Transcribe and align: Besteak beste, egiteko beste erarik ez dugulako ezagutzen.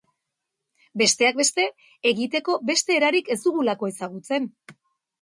Besteak 1.01 1.37
beste, 1.43 1.67
egiteko 2.13 2.57
beste 2.73 2.99
erarik 2.99 3.33
ez 3.37 3.41
dugulako 3.47 3.95
ezagutzen. 3.95 4.55